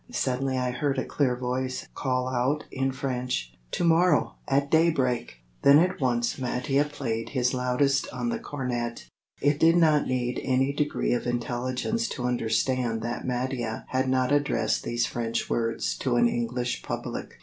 Suddenly 0.09 0.57
I 0.57 0.71
heard 0.71 0.97
a 0.97 1.05
clear 1.05 1.35
voice 1.37 1.87
call 1.93 2.27
out 2.27 2.63
in 2.71 2.91
French, 2.91 3.53
"To 3.73 3.83
morrow 3.83 4.33
at 4.47 4.71
daybreak!" 4.71 5.43
Then 5.61 5.77
at 5.77 6.01
once 6.01 6.39
Mattia 6.39 6.85
played 6.85 7.29
his 7.29 7.53
loudest 7.53 8.09
on 8.11 8.29
the 8.29 8.39
cornet. 8.39 9.05
It 9.43 9.59
did 9.59 9.77
not 9.77 10.07
need 10.07 10.41
any 10.43 10.73
degree 10.73 11.13
of 11.13 11.27
intelligence 11.27 12.09
to 12.17 12.25
understand 12.25 13.03
that 13.03 13.27
Mattia 13.27 13.85
had 13.89 14.09
not 14.09 14.31
addressed 14.31 14.83
these 14.83 15.05
French 15.05 15.51
words 15.51 15.95
to 15.99 16.15
an 16.15 16.27
English 16.27 16.81
public. 16.81 17.35